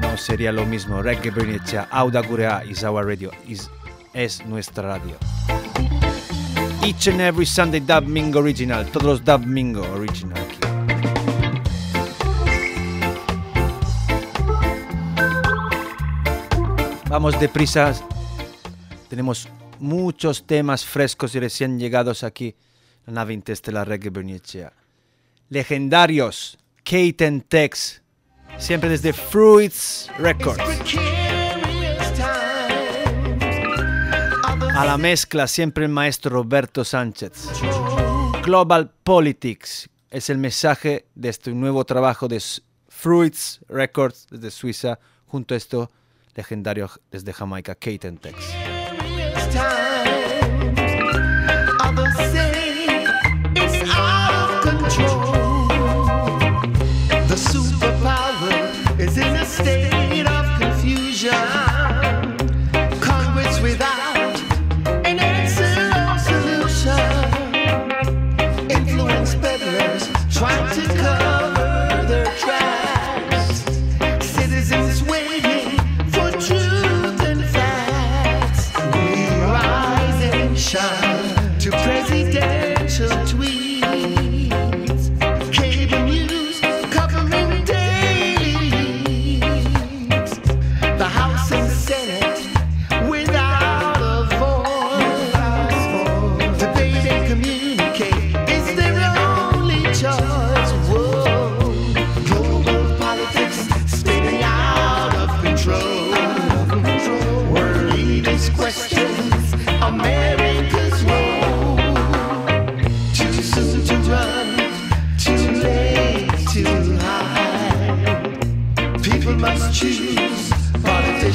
[0.00, 1.02] no sería lo mismo.
[1.02, 3.30] Reggae Bernicea, Auda Gurea is radio.
[3.46, 3.70] Is,
[4.14, 5.16] es nuestra radio.
[6.82, 8.86] Each and every Sunday Dub Mingo Original.
[8.86, 10.58] Todos los Dub Mingo Original aquí.
[17.08, 17.92] Vamos deprisa.
[19.08, 19.48] Tenemos
[19.78, 22.54] muchos temas frescos y recién llegados aquí.
[23.10, 24.72] La nave interestelar Reggae Bernicea.
[25.48, 26.56] Legendarios.
[26.84, 28.00] Kate and Tex.
[28.56, 30.62] Siempre desde Fruits Records.
[34.76, 37.48] A la mezcla siempre el maestro Roberto Sánchez.
[38.44, 42.40] Global Politics es el mensaje de este nuevo trabajo de
[42.86, 45.90] Fruits Records desde Suiza, junto a esto
[46.36, 48.36] legendario desde Jamaica, Kate and Tex.
[54.90, 55.68] Control.
[57.28, 60.19] The superpower is in a state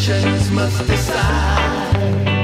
[0.06, 2.35] politicians must decide.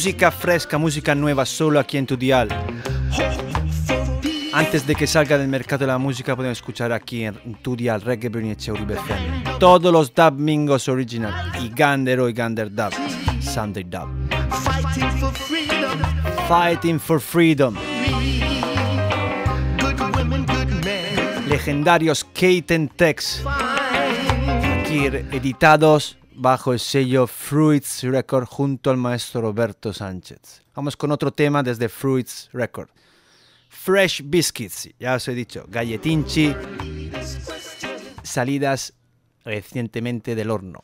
[0.00, 2.48] Música fresca, música nueva, solo aquí en tu dial.
[4.50, 8.30] Antes de que salga del mercado la música, podemos escuchar aquí en tu dial Reggae
[8.30, 9.58] Bernicea Uribe FM.
[9.58, 11.52] Todos los dub mingos original.
[11.62, 12.94] Y Gander y Gander Dub.
[13.42, 14.08] Sunday Dub.
[14.64, 15.98] Fighting for freedom,
[16.48, 17.76] Fighting for Freedom.
[21.46, 23.44] Legendarios Kate and Tex.
[24.80, 30.62] Aquí editados bajo el sello Fruits Record junto al maestro Roberto Sánchez.
[30.74, 32.88] Vamos con otro tema desde Fruits Record.
[33.68, 36.56] Fresh Biscuits, ya os he dicho, galletinchi,
[38.22, 38.94] salidas
[39.44, 40.82] recientemente del horno.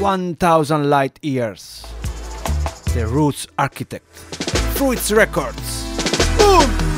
[0.00, 1.84] One Thousand Light Years,
[2.94, 4.06] The Roots Architect,
[4.76, 5.84] Fruits Records.
[6.38, 6.93] ¡Boom!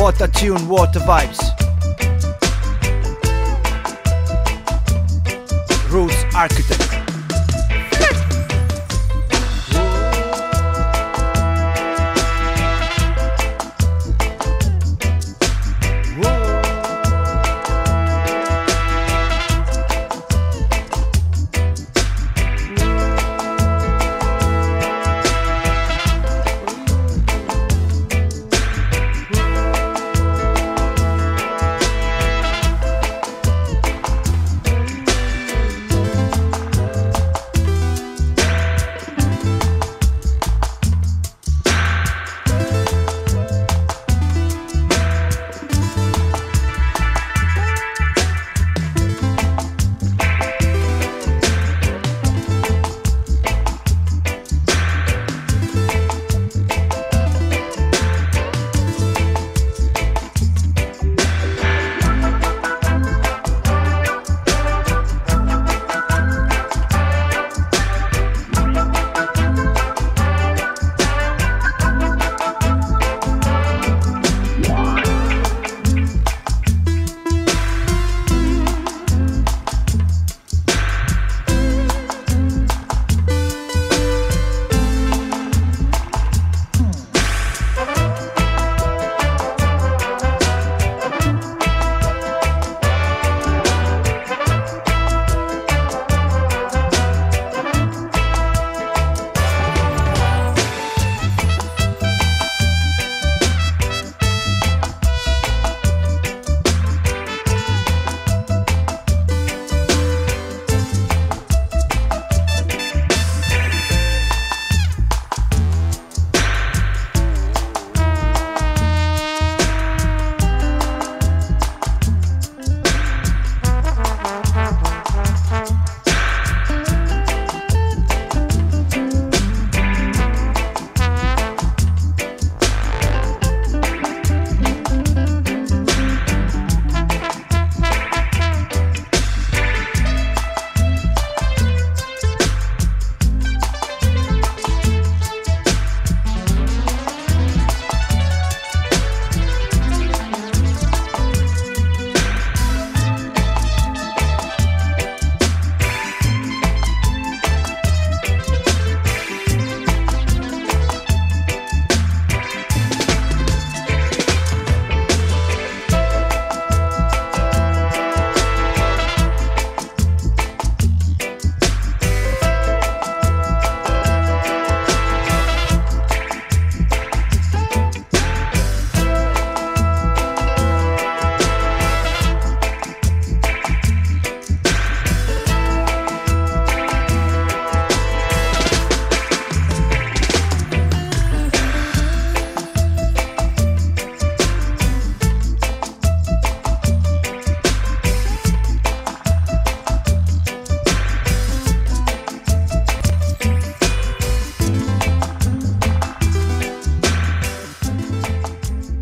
[0.00, 1.38] Water tune, water vibes.
[5.90, 6.89] Roots Architect.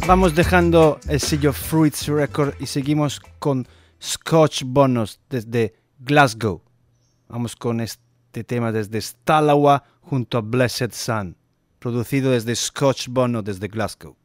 [0.08, 3.68] Vamos dejando el sello Fruits Record y seguimos con
[4.02, 6.62] Scotch Bonus desde Glasgow.
[7.28, 11.36] Vamos con este tema desde Stalawa junto a Blessed Sun,
[11.78, 14.16] producido desde Scotch Bonus desde Glasgow.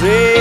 [0.00, 0.35] Sí.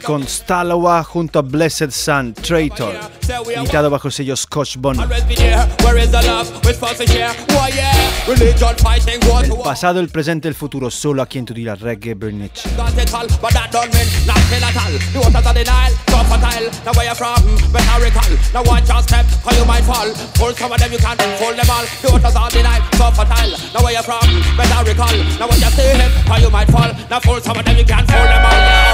[0.00, 2.94] Con Stalawa junto a Blessed Sun, Traitor,
[3.54, 4.92] editado bajo el sello Scotch to
[8.26, 12.14] El pasado, el presente, el futuro, solo aquí en tu dirá Reggae
[23.86, 24.16] where you from?
[28.46, 28.85] All.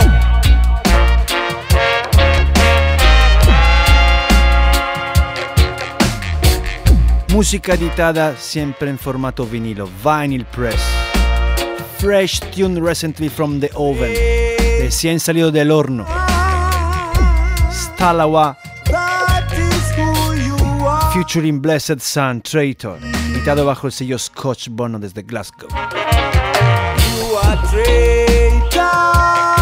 [7.32, 10.80] Música editada siempre en formato vinilo, vinyl press.
[11.96, 14.12] Fresh tune recently from the oven,
[14.78, 16.04] recién salido del horno.
[17.70, 18.58] Stalawa
[21.14, 22.98] featuring Blessed Sun, Traitor,
[23.30, 25.70] editado bajo el sello Scotch Bono desde Glasgow.
[25.70, 29.61] You are traitor.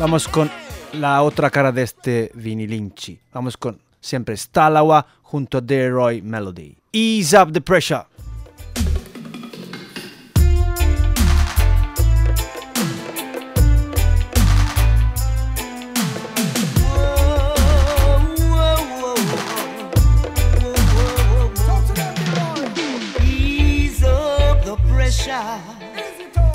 [0.00, 0.50] Vamos con
[0.94, 3.18] la otra cara de este vinilinchi.
[3.32, 6.76] Vamos con siempre Stalawa junto a Roy Melody.
[6.92, 8.04] Ease up the pressure.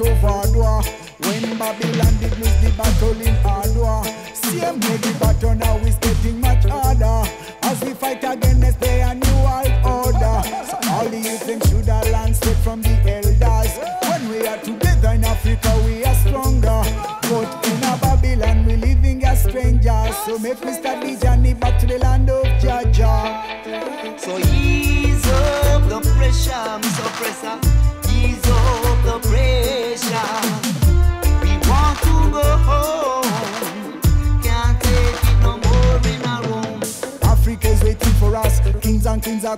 [0.02, 0.84] Of Adwa
[1.26, 6.40] When Babylon did lose the battle in Adwa Same way the battle now is getting
[6.40, 7.30] much harder.
[7.64, 10.38] As we fight against the new world order.
[10.66, 13.78] So all the youth them should have learned straight from the elders.
[14.10, 16.82] When we are together in Africa we are stronger.
[17.30, 20.16] But in a Babylon we living as strangers.
[20.26, 21.04] So make me start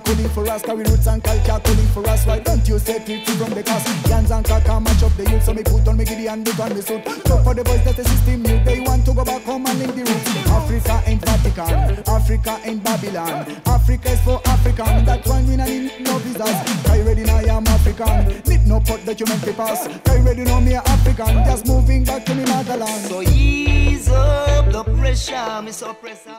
[0.00, 0.62] calling for us.
[0.62, 2.26] Carry roots and culture calling for us.
[2.26, 3.86] Why don't you set it free from the cast?
[4.08, 5.44] Yans and kaka match up the youth.
[5.44, 7.04] So me put on me giddy and look on me suit.
[7.24, 8.64] Talk for the boys that the system new.
[8.64, 10.48] They want to go back home and link the roots.
[10.48, 12.04] Africa ain't Vatican.
[12.08, 13.62] Africa ain't Babylon.
[13.66, 15.04] Africa is for African.
[15.04, 16.84] That's why we not need no visas.
[16.86, 18.42] Kai ready now, I am African.
[18.46, 19.88] Need no pot document papers.
[20.04, 21.44] Kai ready now, me a African.
[21.44, 23.06] Just moving back to me motherland.
[23.08, 26.36] So ease up the pressure, Miss Oppressor.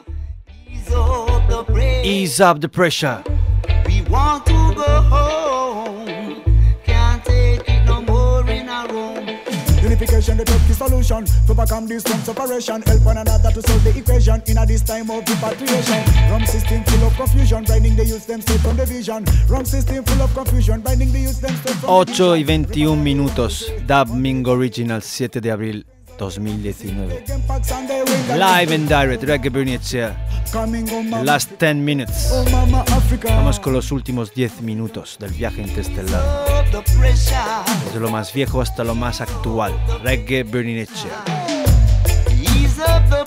[2.04, 3.24] Ease up the pressure.
[4.14, 6.44] Want to go home.
[6.85, 9.26] Can't take it no more in a room.
[9.81, 12.81] Unification, the top solution to overcome this from separation.
[12.84, 16.02] Help one another to solve the equation in a this time of repatriation.
[16.30, 19.26] Wrong system full of confusion, blinding the youth them straight from the vision.
[19.49, 23.03] Wrong system full of confusion, blinding the youth them straight from the 8 y 21
[23.03, 23.72] minutos.
[23.88, 25.85] Dub Mingo Original 7 de abril
[26.24, 27.24] 2019.
[27.30, 28.40] impacts and they wing.
[28.40, 29.50] Live and direct, Reggae
[31.10, 32.32] mama, Last 10 minutes.
[33.24, 36.24] Vamos con los últimos 10 minutos del viaje interestelar.
[37.86, 39.74] Desde lo más viejo hasta lo más actual.
[40.04, 41.12] Reggae pressure.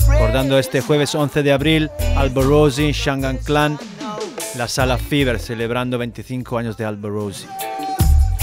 [0.09, 3.79] Recordando este jueves 11 de abril, Alborosi, Shangan Clan,
[4.57, 7.47] la Sala Fever celebrando 25 años de Alborosi.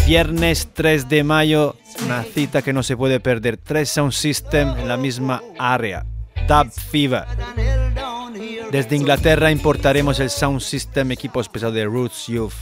[0.05, 3.57] Viernes 3 de mayo, una cita que no se puede perder.
[3.57, 6.05] Tres Sound System en la misma área.
[6.45, 7.25] Dub Fever.
[8.69, 12.53] Desde Inglaterra importaremos el Sound System, equipo especial de Roots Youth.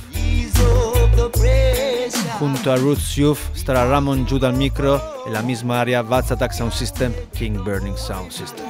[2.38, 6.54] Junto a Roots Youth estará Ramon Jude al micro, en la misma área Vats Attack
[6.54, 8.66] Sound System, King Burning Sound System.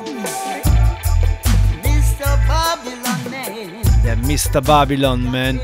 [4.03, 4.65] Yeah, Mr.
[4.65, 5.59] Babylon, man,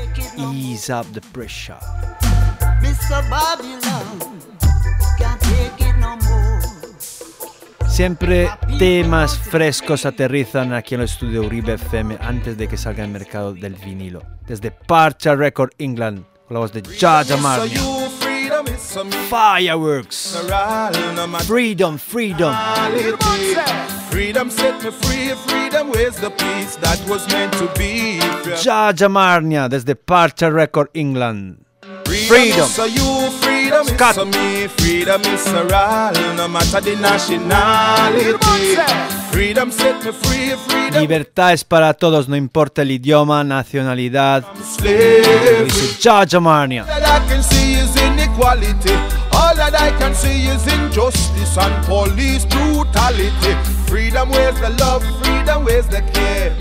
[0.52, 1.76] ease up the pressure.
[7.88, 8.48] Siempre
[8.78, 13.54] temas frescos aterrizan aquí en el estudio Uribe FM antes de que salga al mercado
[13.54, 14.22] del vinilo.
[14.46, 17.80] Desde Parcha Record England, con la voz de Jaja Marnia.
[19.28, 20.38] Fireworks.
[21.46, 22.54] Freedom, freedom.
[24.10, 28.20] Freedom set me free, freedom where's the peace that was meant to be.
[28.62, 31.67] Jaja Marnia desde Parcha Record England.
[32.28, 34.10] Freedom, a you, freedom Scott.
[34.10, 38.76] is a me, freedom is a all, no matter the nationality.
[39.30, 44.44] Freedom set me free, freedom Libertad es para todos, no importa el idioma, nacionalidad.
[44.82, 46.82] Dice Jaja Marnia.
[46.82, 48.92] All that I can see is inequality.
[49.32, 53.54] All that I can see is injustice and police brutality.
[53.86, 55.02] Freedom, where's the love?
[55.22, 56.54] Freedom, where's the care?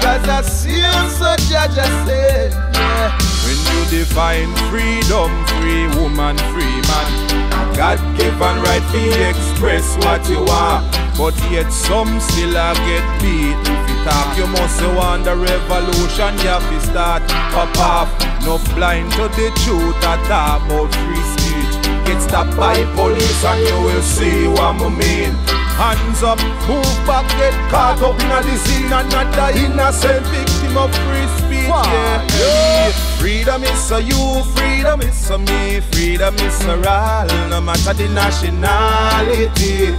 [0.00, 3.33] Cause I see you so judge I said, yeah.
[3.44, 5.30] When you define freedom,
[5.60, 7.44] free woman, free man.
[7.76, 10.80] God given right to express what you are.
[11.18, 13.54] But yet some still a get beat.
[13.68, 17.22] If you talk, you must say want the revolution, you have to start
[17.52, 18.08] pop off.
[18.44, 21.74] No blind to the truth, I talk about free speech.
[22.06, 25.32] Get stopped by police and you will see what I mean.
[25.74, 26.38] Hands up,
[26.68, 31.26] move back, get caught up in a sin and not the innocent victim of free
[31.38, 31.53] speech.
[31.66, 32.92] Yeah, yeah.
[33.18, 38.08] Freedom is a you, freedom is a me, freedom is a all, no matter the
[38.08, 39.96] nationality.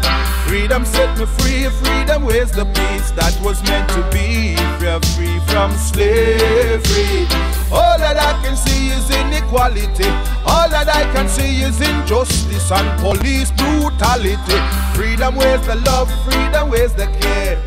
[0.47, 4.55] Freedom set me free, freedom where's the peace that was meant to be.
[4.85, 7.25] Are free from slavery.
[7.71, 10.05] All that I can see is inequality.
[10.45, 14.59] All that I can see is injustice and police brutality.
[14.93, 17.64] Freedom where's the love, freedom where's the care.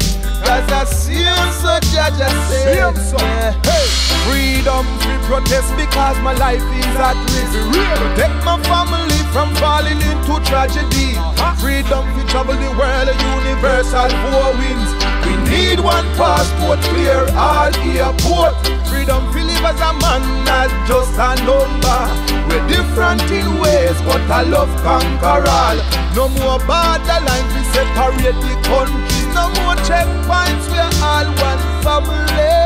[0.48, 3.84] Cause I see you so judge I say hey.
[4.24, 7.52] Freedom to protest because my life is at risk.
[7.68, 11.20] Protect my family from falling into tragedy.
[11.60, 14.90] Freedom to travel the world, a universal four winds.
[15.28, 18.56] We need one passport, clear all airport.
[18.88, 22.00] Freedom to live as a man, not just a number.
[22.48, 25.76] We're different in ways, but I love conquer all.
[26.16, 32.58] No more borderlines, we separate the countries No more checkpoints, we're all one family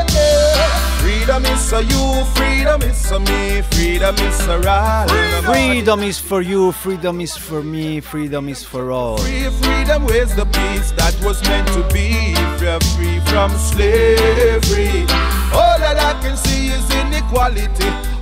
[1.03, 5.07] Freedom is a you, freedom is a me, freedom is a all
[5.43, 9.17] Freedom is for you, freedom is for me, freedom is for all.
[9.17, 12.33] Free freedom, where's the peace that was meant to be?
[12.59, 15.05] We're free from slavery.
[15.53, 18.12] All that I can see is inequality.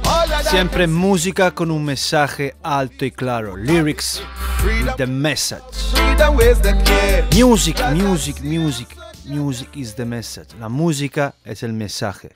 [0.43, 3.55] Siempre música con un mensaje alto y claro.
[3.55, 4.21] Lyrics
[4.97, 5.61] the message.
[6.61, 7.25] the?
[7.33, 8.87] Music, music, music.
[9.25, 10.47] Music is the message.
[10.59, 12.35] La música es el mensaje.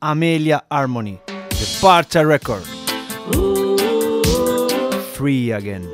[0.00, 2.64] Amelia Harmony, de Parcha Record.
[5.14, 5.88] Free again.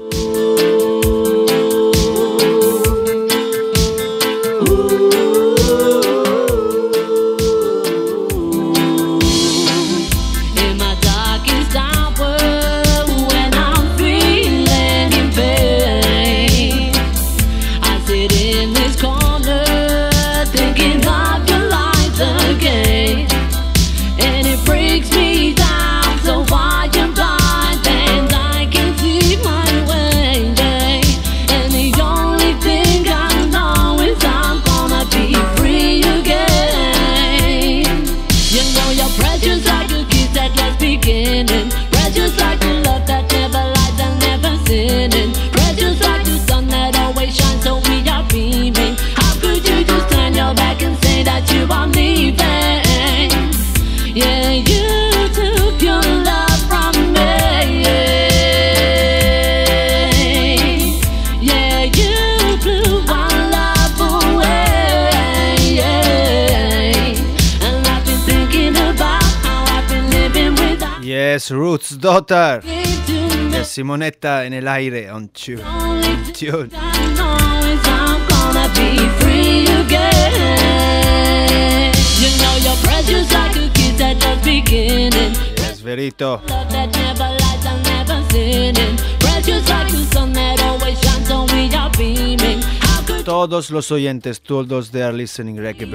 [89.68, 92.62] Like the sun that always shines on we are beaming.
[92.80, 95.86] How could Todos los oyentes, todos they are listening Reggae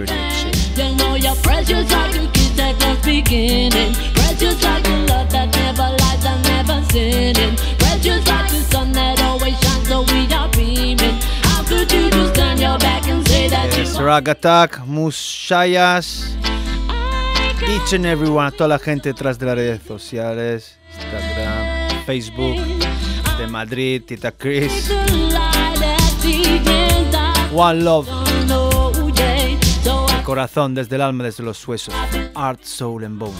[2.89, 3.93] Like the beginning?
[4.15, 7.55] Precious like the love that never lies and never sinning.
[7.77, 11.21] Precious like the sun that always shines so we are beaming.
[11.43, 16.33] How could you just turn your back and say that Yes, you Rag Attack, Mushayas,
[17.69, 22.57] each and everyone, toda la gente detrás de las redes sociales, Instagram, Facebook,
[23.37, 24.89] de Madrid, Tita Chris,
[27.53, 28.07] One Love,
[30.29, 31.91] corazón desde el alma, desde los huesos,
[32.35, 33.33] Art, Soul and Bone.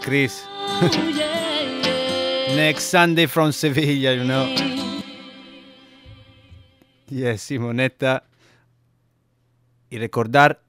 [0.04, 0.46] Chris.
[2.56, 4.48] Next Sunday from Sevilla, you know.
[7.10, 8.24] Yes, Simonetta.
[9.90, 10.62] Y recordar,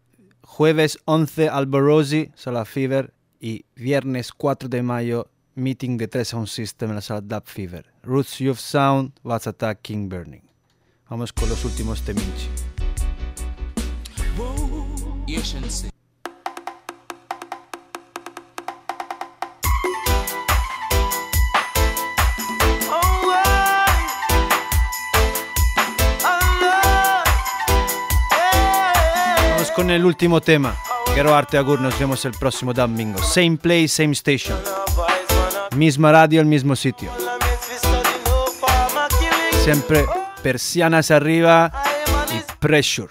[0.43, 6.91] jueves 11 Alborosi, Sala Fever, y viernes 4 de mayo, meeting de 3 Sound System
[6.91, 7.87] en la sala Dub Fever.
[8.03, 10.43] Roots Youth Sound, What's Attack, King Burning.
[11.09, 12.49] Vamos con los últimos teminchi.
[29.75, 30.77] Con el último tema.
[31.13, 33.23] Quiero arte agur, nos vemos el próximo domingo.
[33.23, 34.59] Same place, same station.
[35.77, 37.11] Misma radio, el mismo sitio.
[39.63, 40.07] Siempre
[40.43, 41.73] persianas arriba
[42.31, 43.09] y pressure.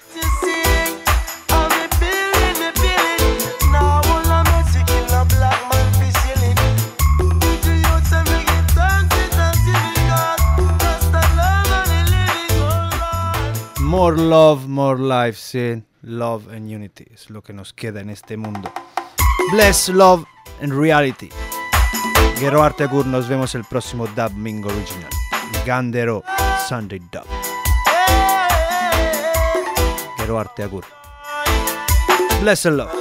[13.80, 15.84] More love, more life, sí.
[16.06, 18.70] Love and unity es lo que nos queda en este mundo.
[19.54, 20.26] Bless, love
[20.62, 21.30] and reality.
[22.38, 25.10] Gero Arte Agur, nos vemos el próximo Dub Mingo Original.
[25.66, 26.22] Gandero
[26.68, 27.26] Sunday Dub.
[30.18, 30.84] Gero Arte Agur.
[32.42, 32.92] Bless and love.